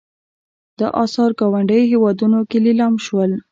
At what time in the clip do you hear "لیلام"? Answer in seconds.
2.65-2.93